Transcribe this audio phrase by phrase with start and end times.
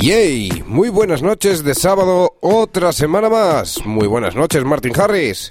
[0.00, 3.84] Yay, muy buenas noches de sábado, otra semana más.
[3.84, 5.46] Muy buenas noches, Martin Harris.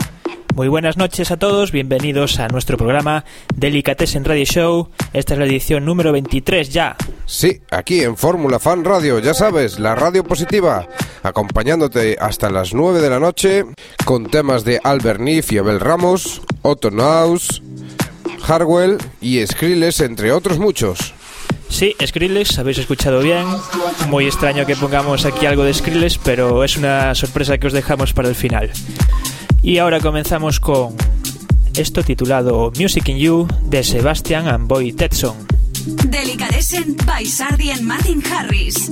[0.55, 3.25] Muy buenas noches a todos, bienvenidos a nuestro programa
[3.55, 4.89] Delicatessen Radio Show.
[5.13, 6.95] Esta es la edición número 23 ya.
[7.27, 10.88] Sí, aquí en Fórmula Fan Radio, ya sabes, la radio positiva,
[11.22, 13.66] acompañándote hasta las 9 de la noche
[14.03, 17.61] con temas de Albert Niff y Abel Ramos, Otto Naus,
[18.47, 21.13] Harwell y Skrillex, entre otros muchos.
[21.70, 23.46] Sí, Skrillex, habéis escuchado bien.
[24.09, 28.12] Muy extraño que pongamos aquí algo de Skrillex, pero es una sorpresa que os dejamos
[28.14, 28.72] para el final.
[29.62, 30.95] Y ahora comenzamos con
[31.76, 35.36] esto titulado Music in You de Sebastian and Boy Tetson.
[36.09, 38.92] Delicatessen by Sardi and Martin Harris.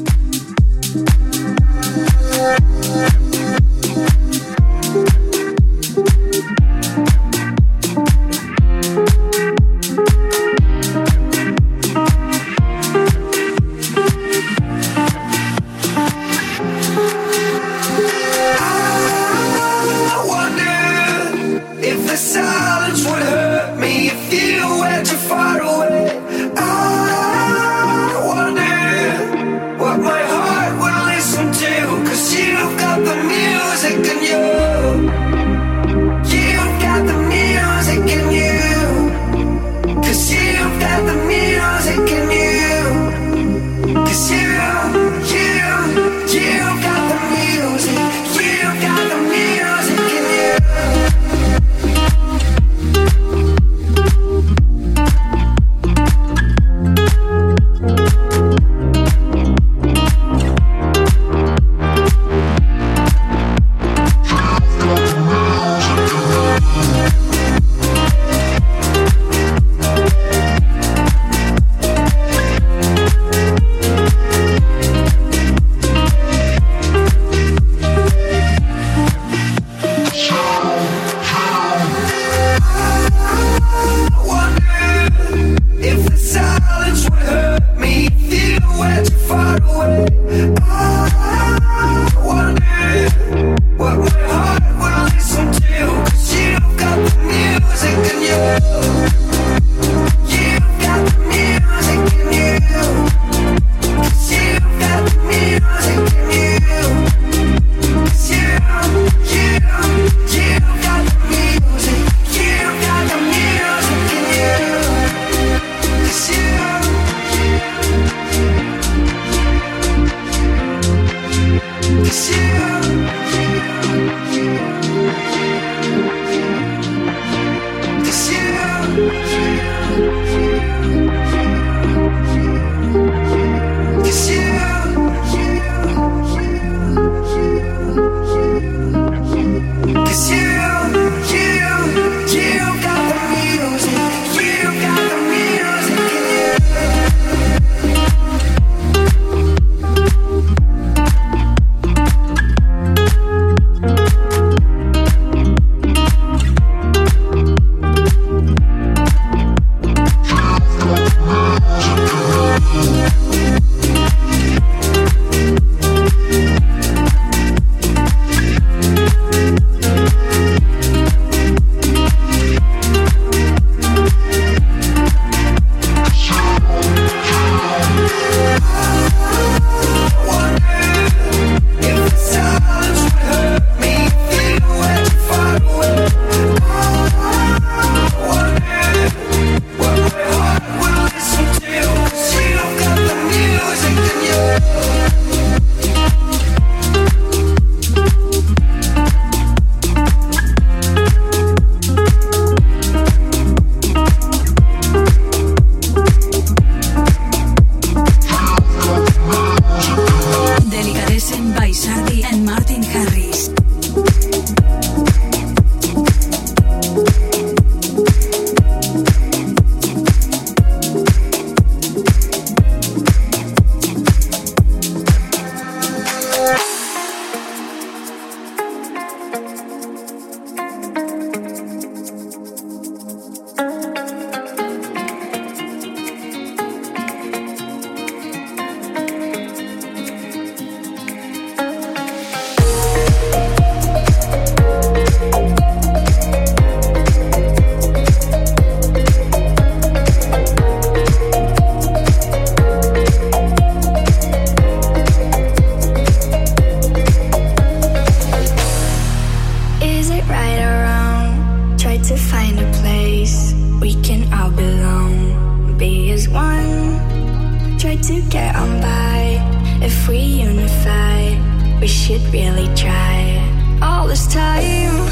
[271.80, 273.44] We should really try.
[273.82, 275.08] All this time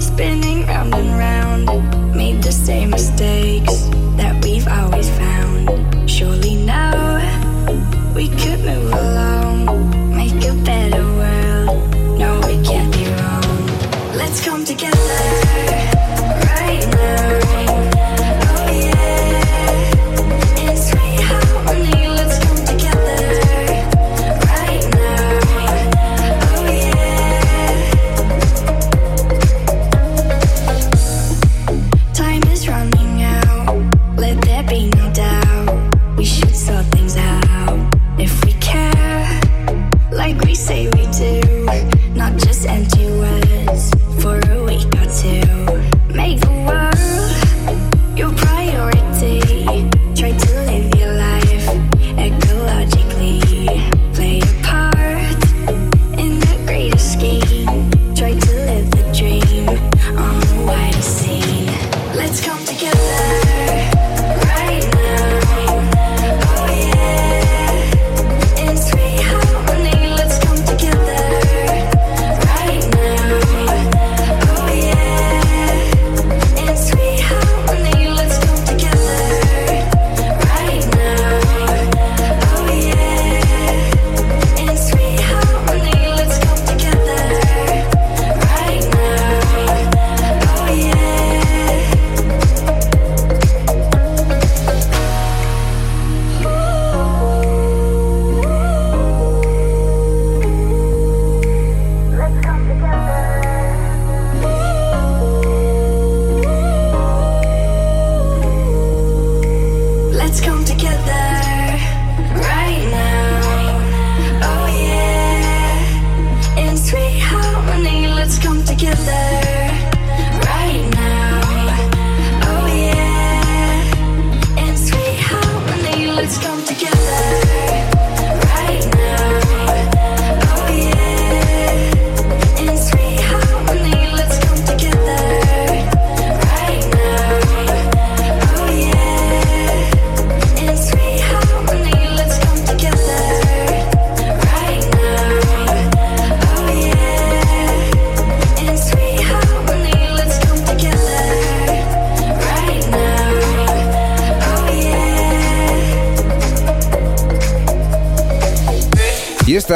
[0.00, 4.01] spinning round and round, made the same mistakes.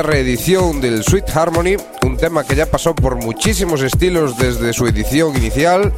[0.06, 5.36] reedición del Sweet Harmony, un tema que ya pasó por muchísimos estilos desde su edición
[5.36, 5.92] inicial.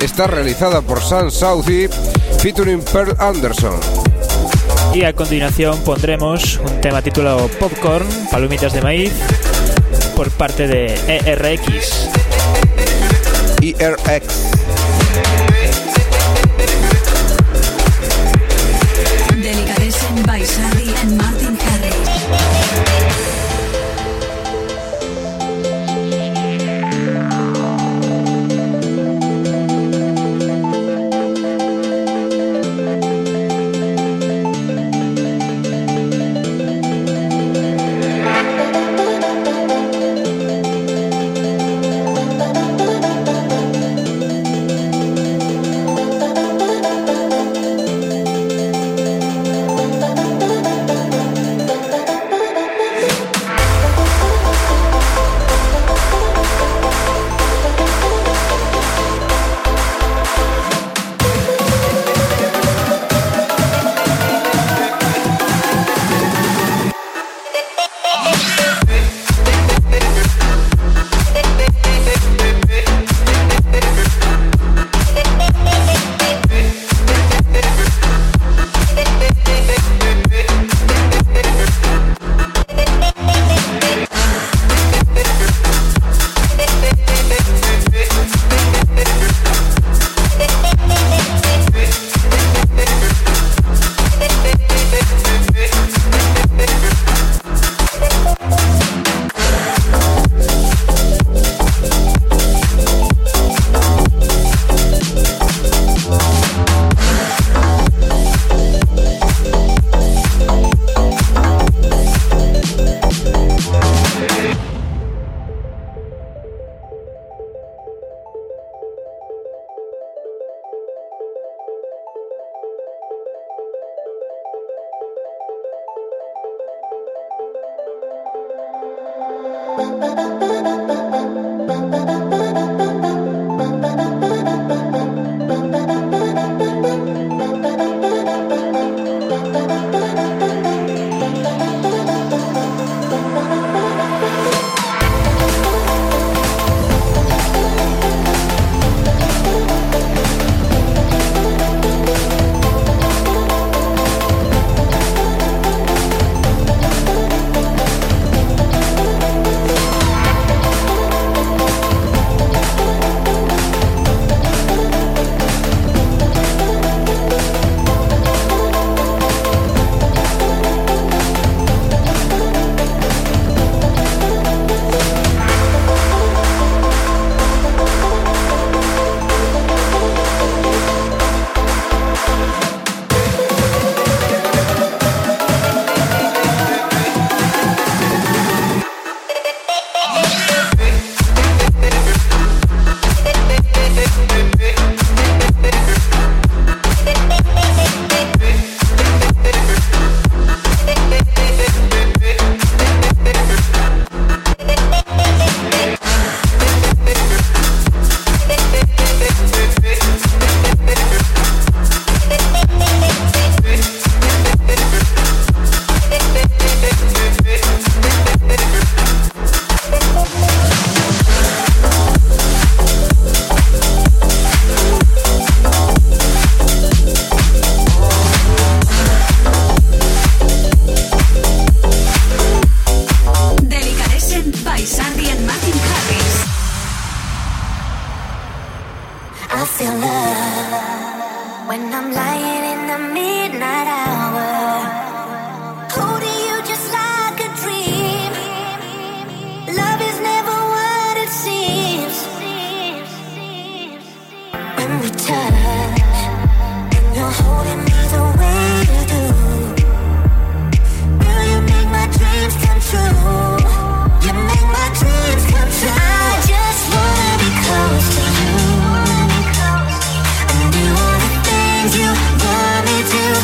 [0.00, 1.88] Está realizada por Sam Southey,
[2.38, 3.78] featuring Pearl Anderson.
[4.94, 9.12] Y a continuación pondremos un tema titulado Popcorn, palomitas de maíz,
[10.16, 10.94] por parte de
[11.26, 12.08] ERX.
[13.60, 14.61] ERX.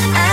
[0.01, 0.28] I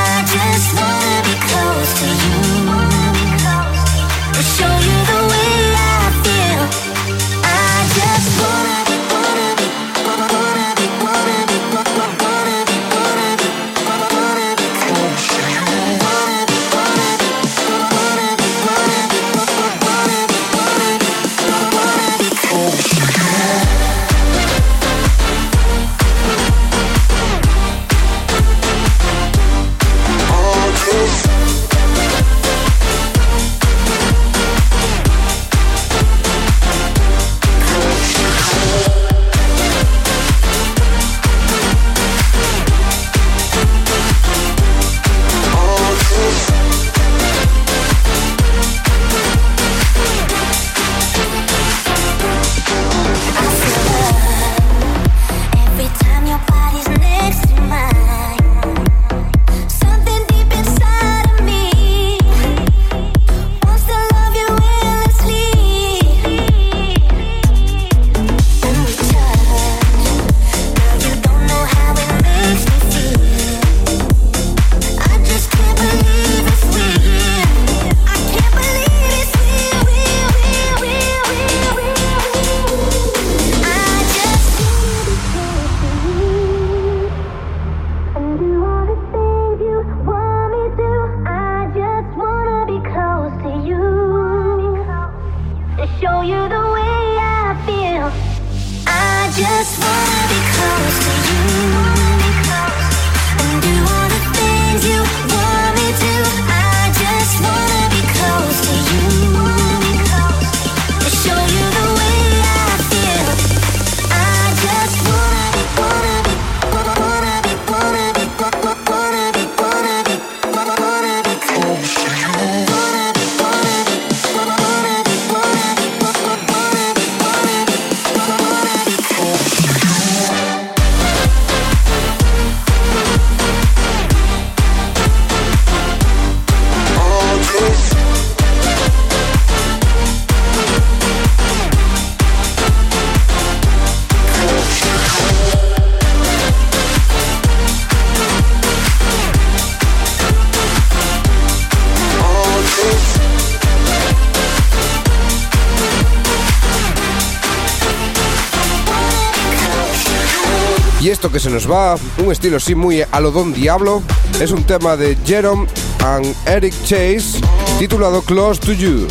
[161.25, 164.03] esto que se nos va, un estilo así muy a lo Don Diablo,
[164.39, 165.65] es un tema de Jerome
[166.03, 167.41] and Eric Chase
[167.79, 169.08] titulado Close to You.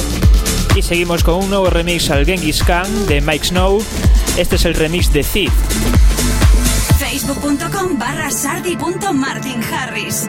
[0.76, 3.83] Y seguimos con un nuevo remix al Genghis Khan de Mike Snow.
[4.37, 5.52] Este es el remix de Thief.
[6.99, 10.28] Facebook.com barra sardi.martinharris.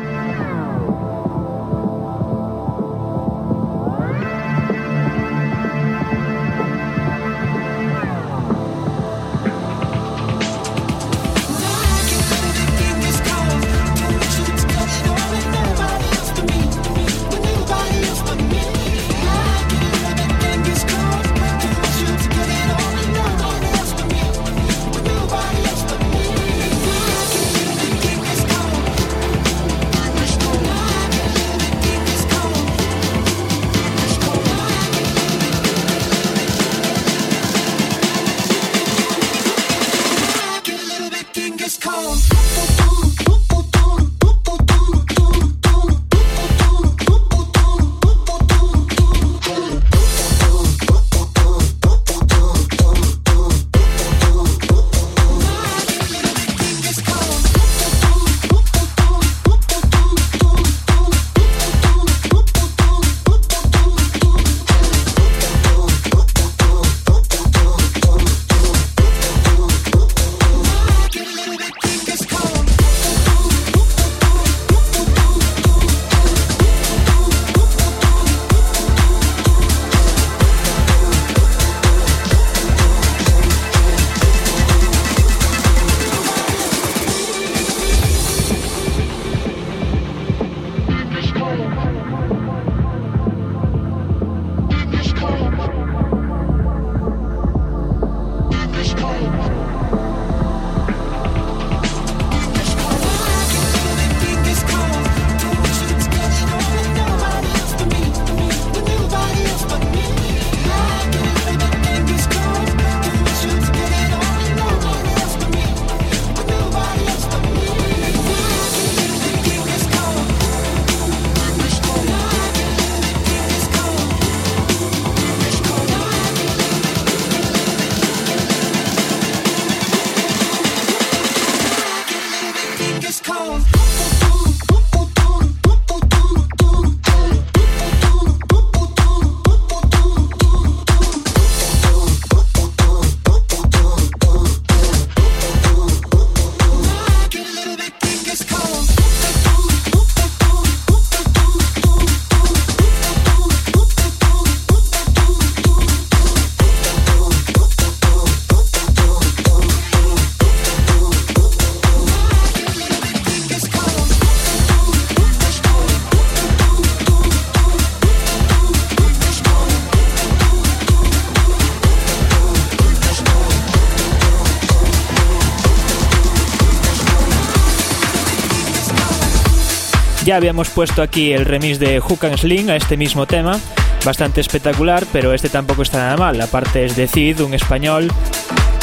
[180.26, 183.60] Ya habíamos puesto aquí el remix de Hook and Sling a este mismo tema,
[184.04, 186.42] bastante espectacular, pero este tampoco está nada mal.
[186.42, 188.12] Aparte es de Cid, un español,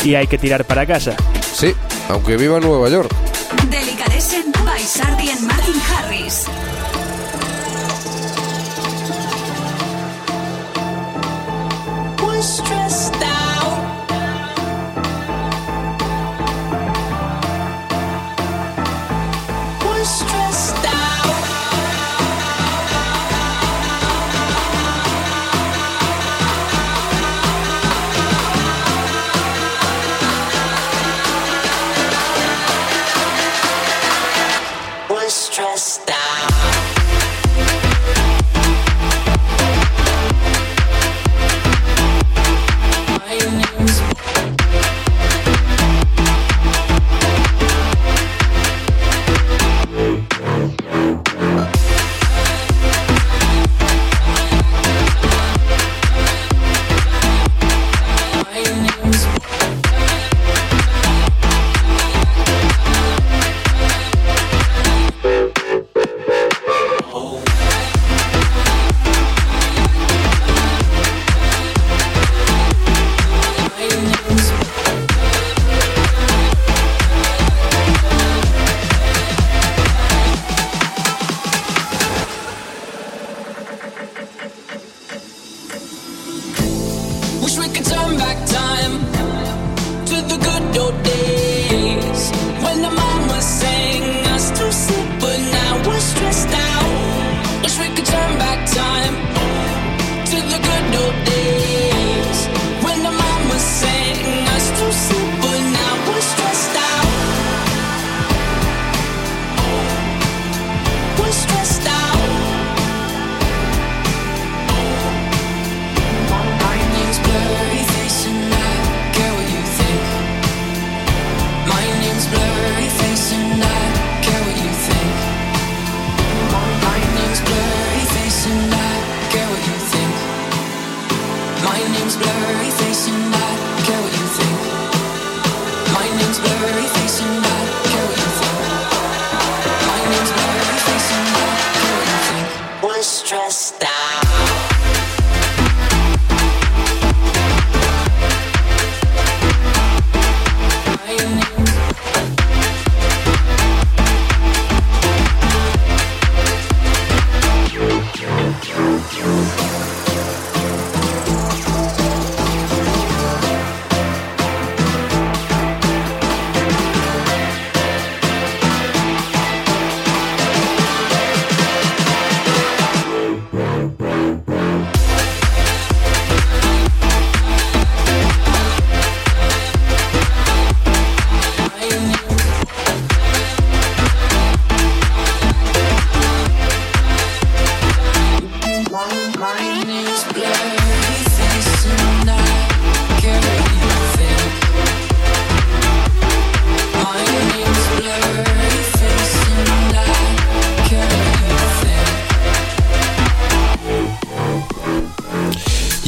[0.05, 1.17] y hay que tirar para casa.
[1.53, 1.75] Sí,
[2.09, 3.13] aunque viva en Nueva York.
[3.69, 6.47] Delicatessen by Sardi and Martin Harris.
[12.43, 13.42] stressed out.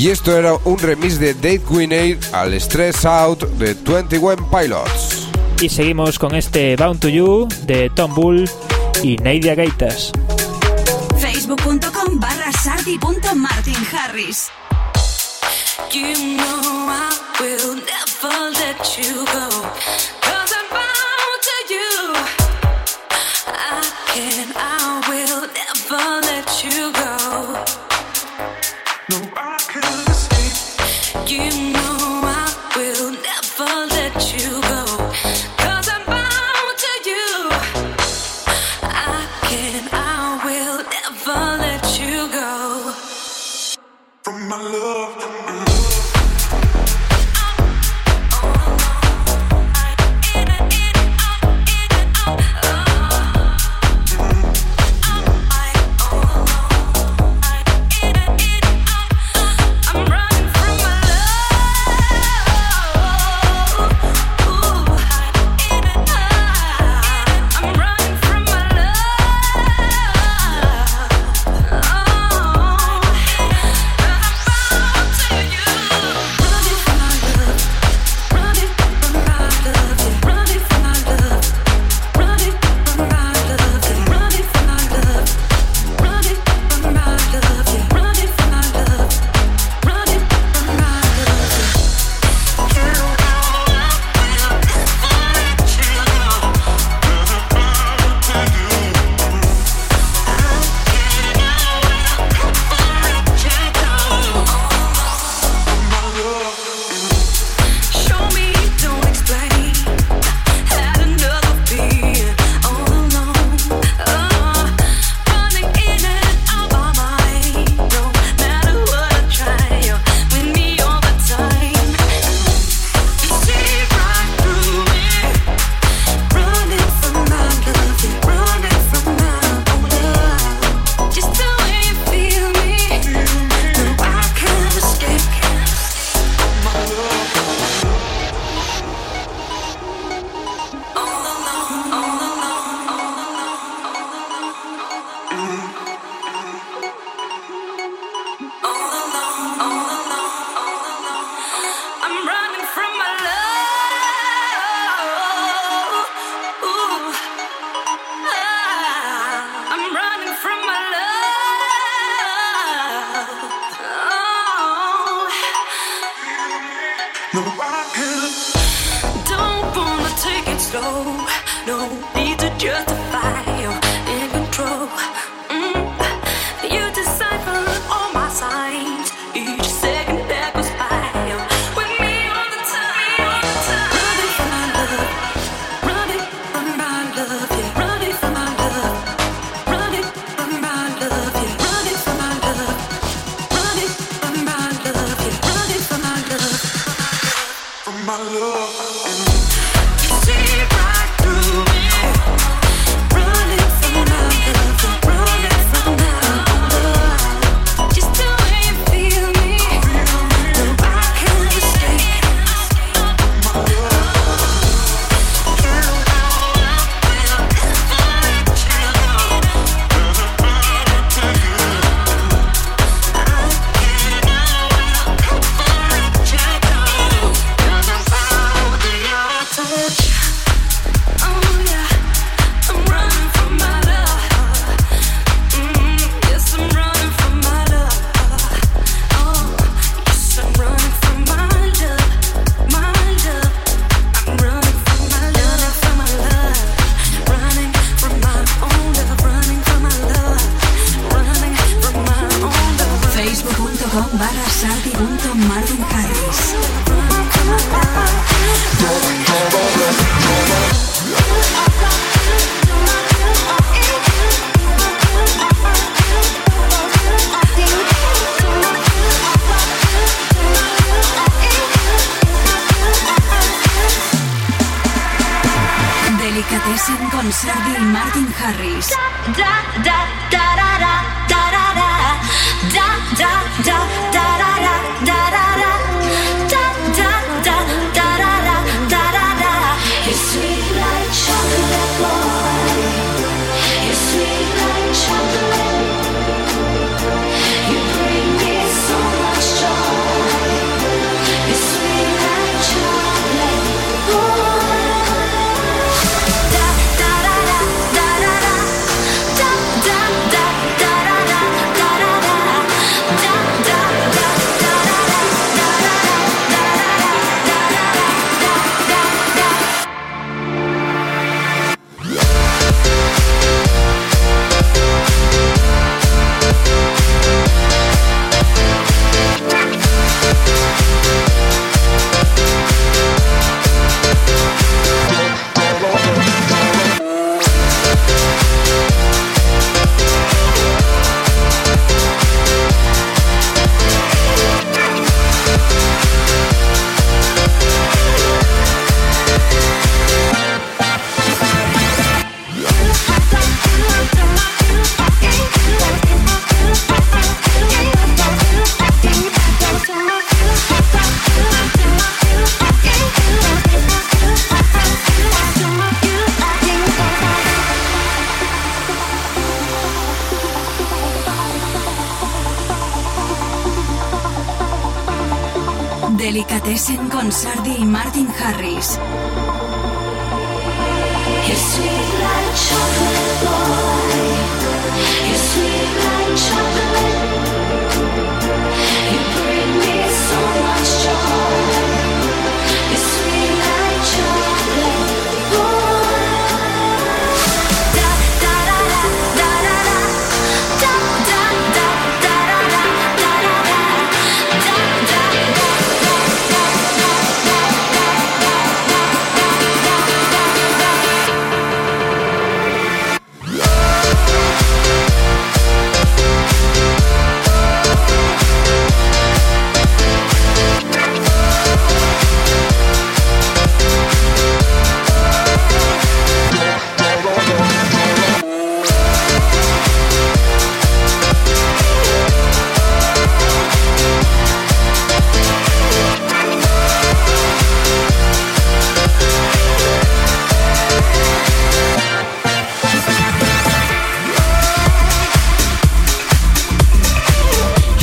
[0.05, 5.29] Y esto era un remix de Dave Quinade al Stress Out de 21 Pilots.
[5.63, 8.45] Y seguimos con este Bound to You de Tom Bull
[9.03, 10.13] y Neidia Gaitas.
[11.19, 14.51] Facebook.com barra sardi.martin harris.
[17.41, 18.05] Will never.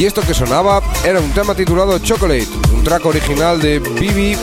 [0.01, 4.35] Y esto que sonaba era un tema titulado Chocolate, un track original de Bibi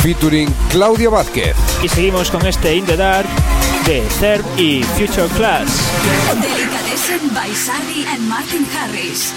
[0.00, 1.56] featuring Claudia Vázquez.
[1.82, 3.26] Y seguimos con este In the Dark
[3.86, 5.66] de Third y Future Class.
[6.40, 9.32] Delicatessen by Sally and Martin Harris.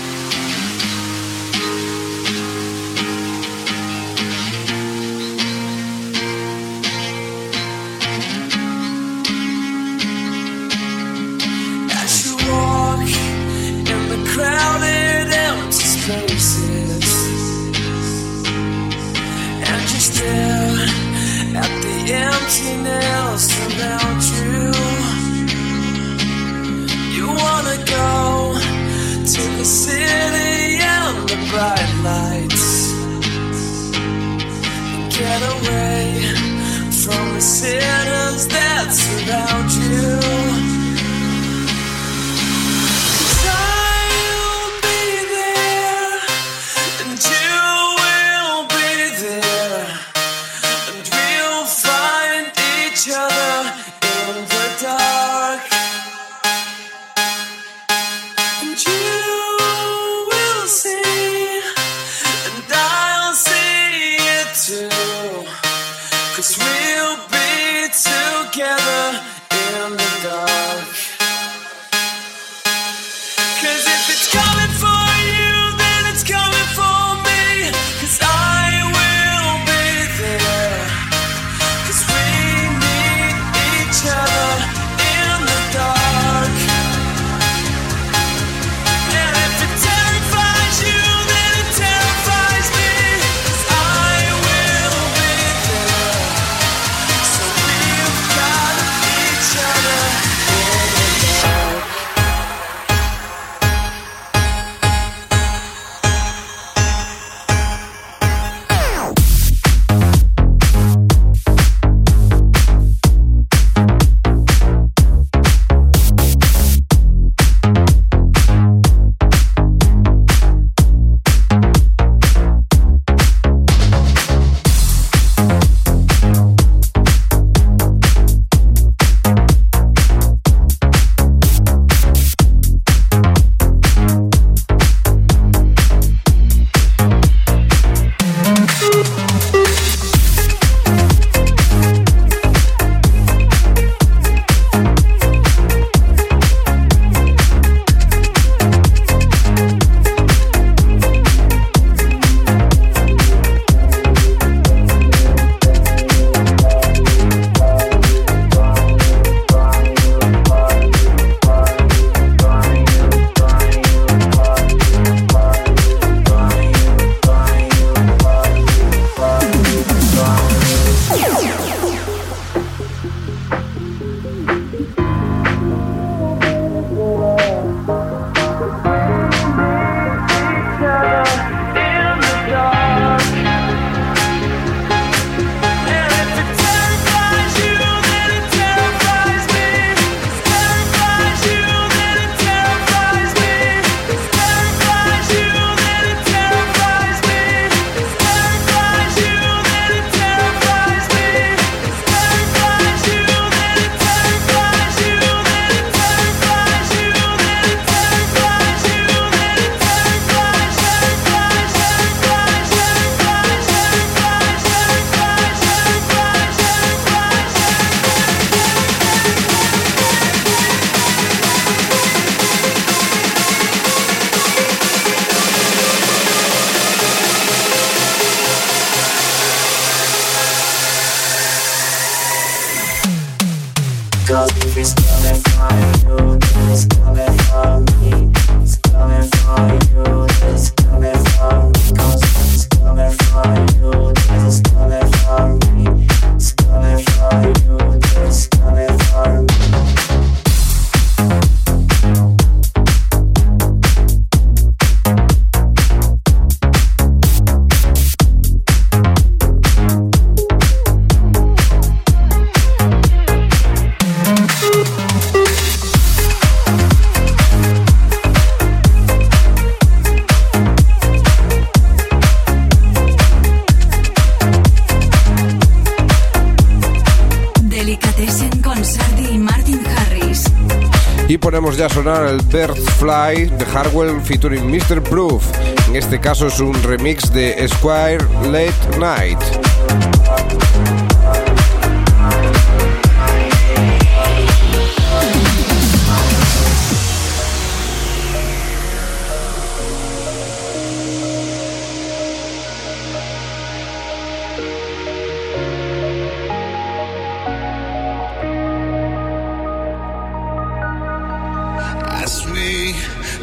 [283.07, 285.01] Fly de Hardwell featuring Mr.
[285.01, 285.41] Proof.
[285.87, 288.17] En este caso es un remix de Squire
[288.51, 289.39] Late Night.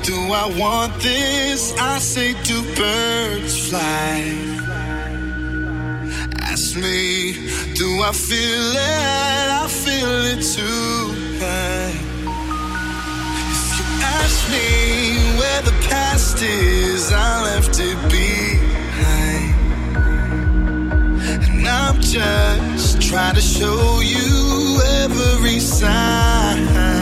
[0.04, 1.72] Do I want this?
[1.78, 4.20] I say, do birds fly?
[6.42, 7.32] Ask me,
[7.74, 9.48] do I feel it?
[9.62, 11.14] I feel it too.
[13.52, 13.86] If you
[14.20, 14.68] ask me
[15.38, 19.54] where the past is, I left it behind.
[21.44, 26.93] And I'm just trying to show you every sign.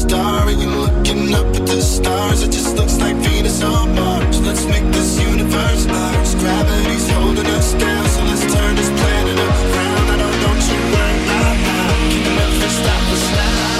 [0.00, 4.40] Star and you're looking up at the stars, it just looks like Venus on Mars.
[4.40, 6.34] Let's make this universe ours.
[6.36, 10.06] Gravity's holding us down, so let's turn this planet around.
[10.12, 11.88] I don't, don't you worry about now.
[12.12, 13.76] Can never stop us now.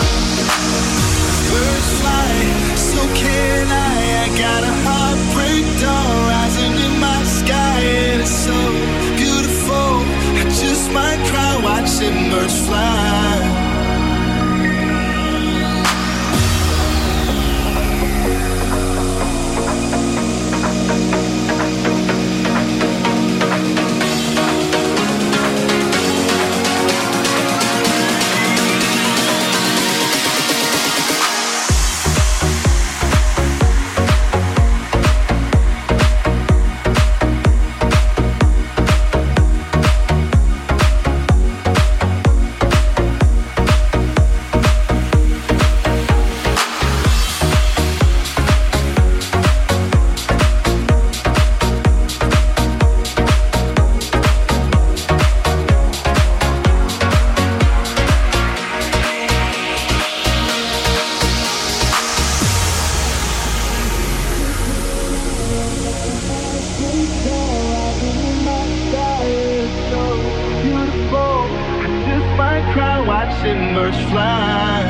[1.49, 2.33] Birds fly,
[2.77, 3.97] so can I.
[4.25, 8.59] I got a heartbreak dawn rising in my sky, and it's so
[9.17, 9.89] beautiful.
[10.37, 13.60] I just might cry watching birds fly.
[73.07, 74.83] Watching birds fly.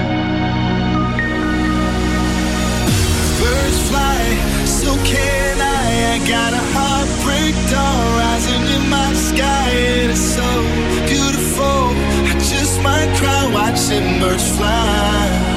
[3.40, 4.20] Birds fly,
[4.64, 6.14] so can I.
[6.14, 9.70] I got a heartbreak dawn rising in my sky.
[9.70, 10.48] It is so
[11.06, 11.80] beautiful.
[12.30, 15.49] I just might cry watching birds fly.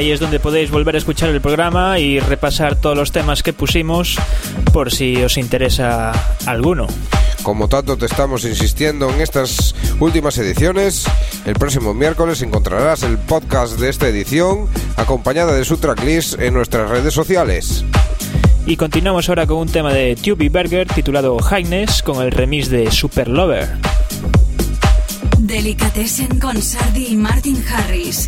[0.00, 3.52] Ahí es donde podéis volver a escuchar el programa y repasar todos los temas que
[3.52, 4.16] pusimos
[4.72, 6.12] por si os interesa
[6.46, 6.86] alguno.
[7.42, 11.04] Como tanto te estamos insistiendo en estas últimas ediciones,
[11.44, 16.88] el próximo miércoles encontrarás el podcast de esta edición acompañada de su tracklist en nuestras
[16.88, 17.84] redes sociales.
[18.64, 22.90] Y continuamos ahora con un tema de Tubby Berger titulado Highness con el remix de
[22.90, 23.68] Super Lover.
[25.40, 28.24] Delicatessen con Sardi y Martin Harris.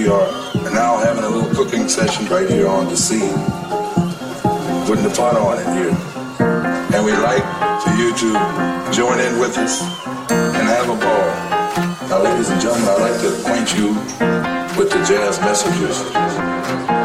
[0.00, 0.32] We are
[0.72, 3.34] now having a little cooking session right here on the scene.
[4.86, 5.94] Putting the pot on in here.
[6.94, 7.44] And we'd like
[7.82, 9.82] for you to join in with us
[10.30, 12.08] and have a ball.
[12.08, 13.88] Now, ladies and gentlemen, I'd like to acquaint you
[14.78, 16.99] with the jazz messengers.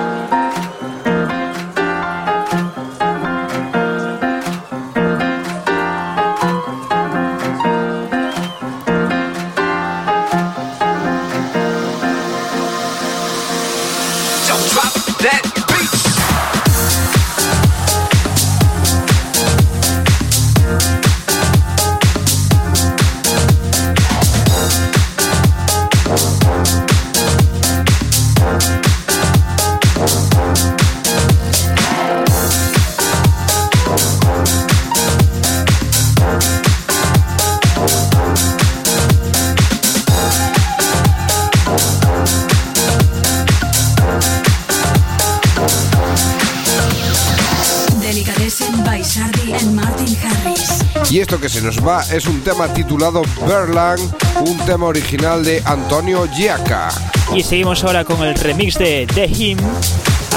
[51.65, 53.99] Nos va es un tema titulado Berlang,
[54.41, 56.89] un tema original de Antonio Giaca.
[57.33, 59.57] Y seguimos ahora con el remix de The Him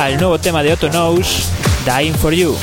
[0.01, 1.51] al nuevo tema de Otto Knows,
[1.85, 2.57] Dying for You.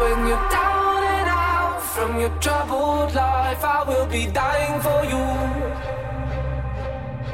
[0.00, 5.16] When you're down and out from your troubled life, I will be dying for you.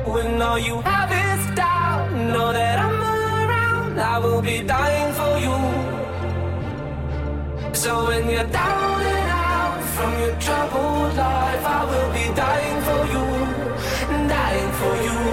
[0.06, 5.40] When all you have is doubt, know that I'm around, I will be dying for
[5.40, 5.89] you.
[7.80, 13.00] So when you're down and out from your troubled life, I will be dying for
[13.14, 15.29] you, dying for you.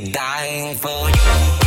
[0.00, 1.58] Dying for you.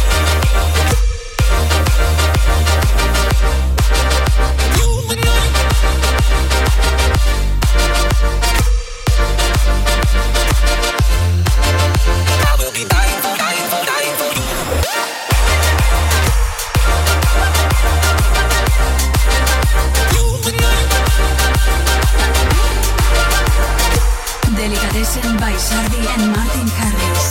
[25.12, 27.26] By Sardi and Martin Harris.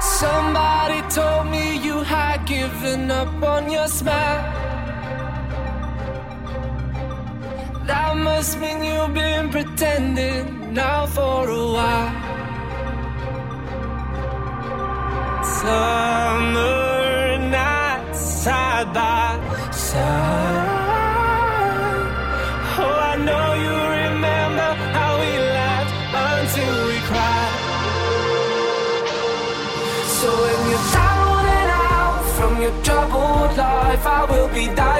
[0.00, 4.42] Somebody told me you had given up on your smile.
[7.86, 12.10] That must mean you've been pretending now for a while.
[15.44, 16.09] Summer
[32.82, 34.99] troubled life, I will be dying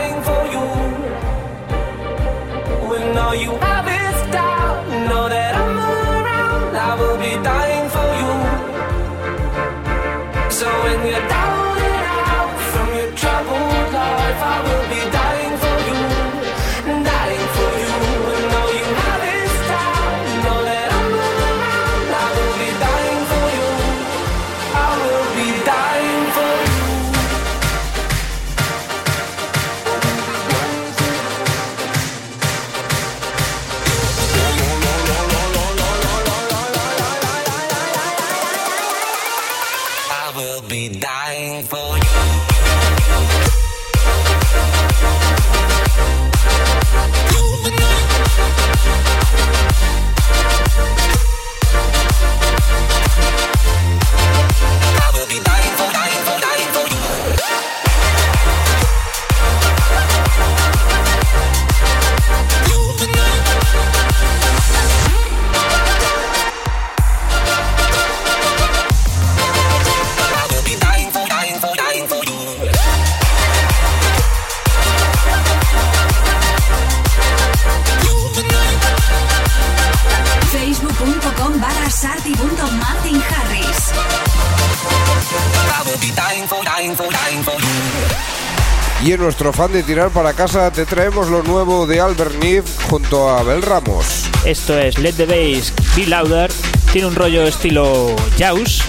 [89.42, 93.40] nuestro fan de tirar para casa te traemos lo nuevo de Albert Nif junto a
[93.40, 94.28] Abel Ramos.
[94.44, 96.52] Esto es Let the Bass Be Louder.
[96.92, 98.82] Tiene un rollo estilo Jaws.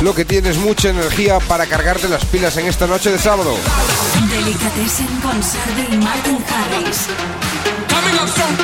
[0.00, 3.54] Lo que tienes mucha energía para cargarte las pilas en esta noche de sábado.
[4.30, 7.06] Delicatessen con Sardi y Martin Harris.
[7.90, 8.56] Coming up strong,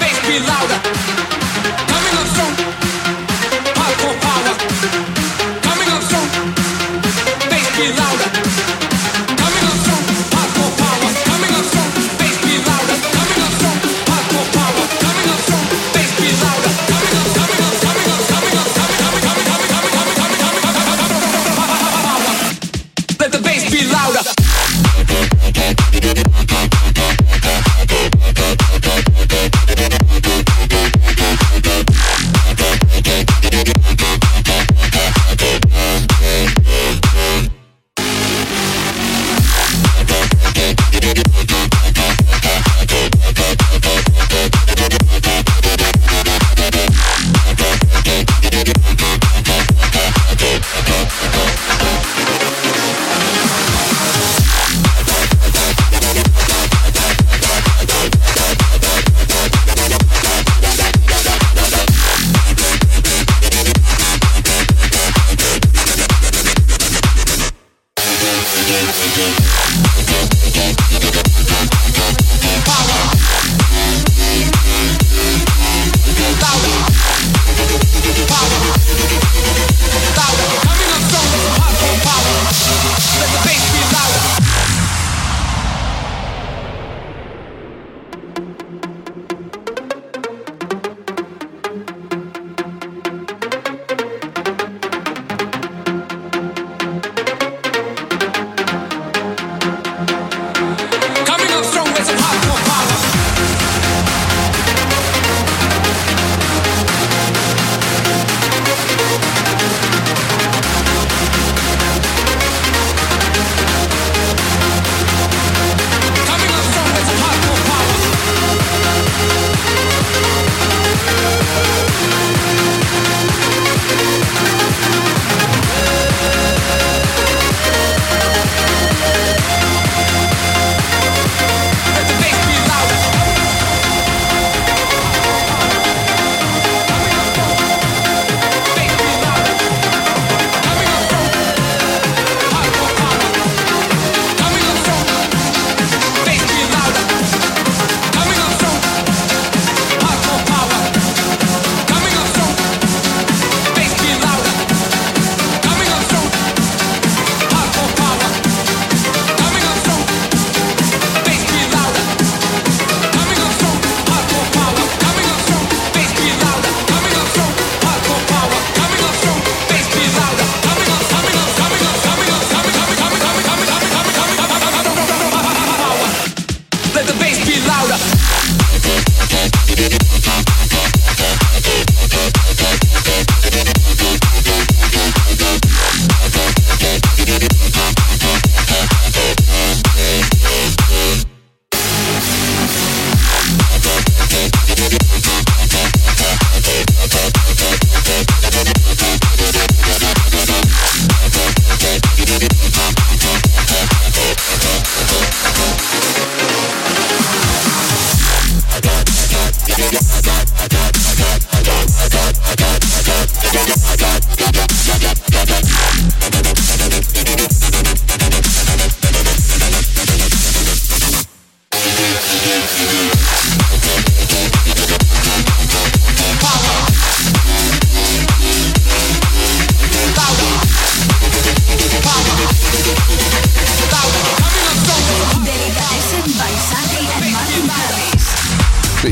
[0.00, 0.80] bass be louder.
[1.88, 2.71] Coming up strong,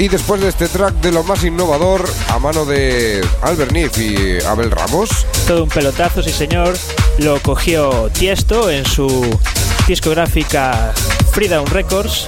[0.00, 4.42] Y después de este track de lo más innovador, a mano de Albert Nif y
[4.46, 6.74] Abel Ramos, Todo un pelotazo, sí señor.
[7.18, 9.38] Lo cogió Tiesto en su
[9.86, 10.94] discográfica
[11.32, 12.24] Freedown Records.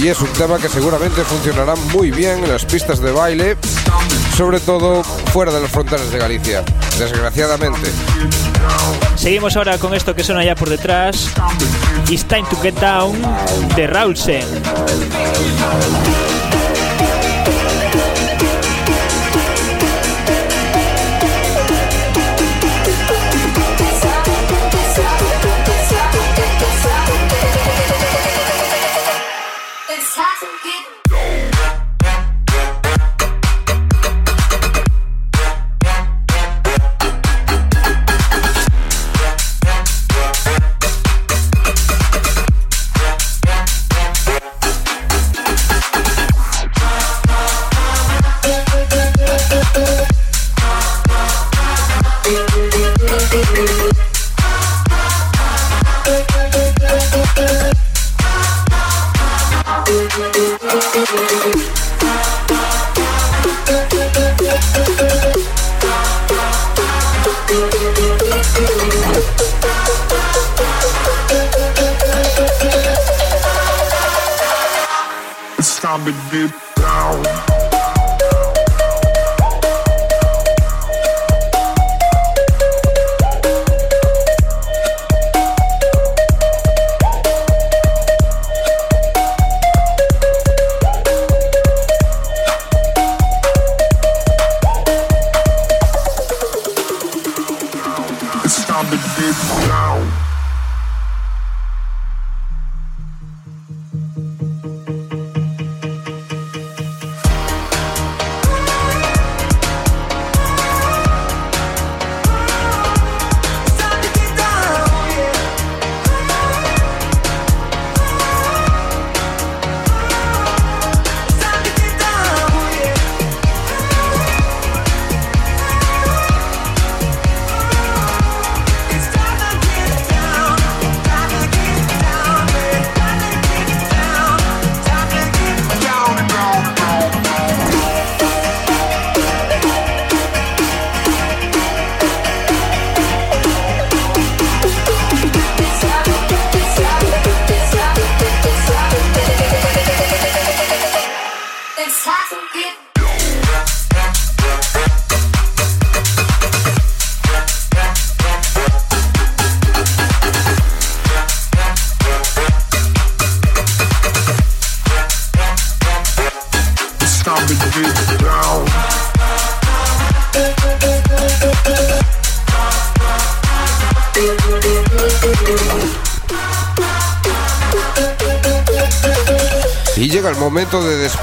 [0.00, 3.58] y es un tema que seguramente funcionará muy bien en las pistas de baile,
[4.34, 6.64] sobre todo fuera de las fronteras de Galicia,
[6.98, 7.90] desgraciadamente.
[9.14, 11.28] Seguimos ahora con esto que suena ya por detrás.
[12.08, 13.20] It's Time to Get Down
[13.76, 14.46] de Raulsen.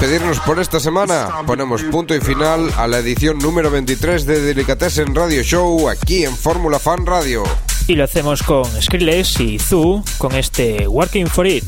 [0.02, 1.28] Despedirnos por esta semana.
[1.46, 6.36] Ponemos punto y final a la edición número 23 de Delicatessen Radio Show aquí en
[6.36, 7.44] Fórmula Fan Radio.
[7.86, 11.62] Y lo hacemos con Skrillex y Zoo con este Working for It.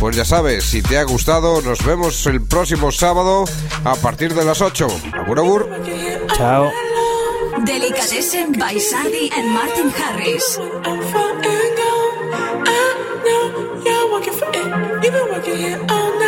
[0.00, 3.44] Pues ya sabes, si te ha gustado, nos vemos el próximo sábado
[3.84, 4.88] a partir de las 8.
[5.20, 5.70] Abur, abur.
[6.36, 6.72] Chao.
[7.64, 10.58] Delicatessen by Sardi and Martin Harris.
[10.58, 12.66] I'm falling down.
[12.66, 15.04] I know you're working for it.
[15.04, 16.19] You've been working here all night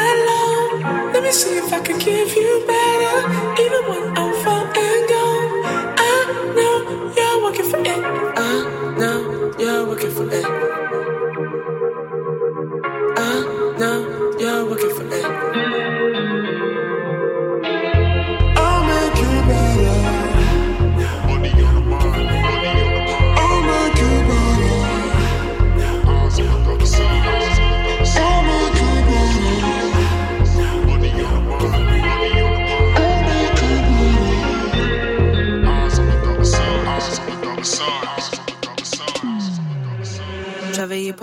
[1.32, 3.16] see if I can give you better.
[3.62, 5.64] Even when I'm falling down.
[5.98, 8.31] I know you're working for it.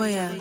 [0.08, 0.39] Yeah.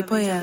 [0.00, 0.39] 也不呀。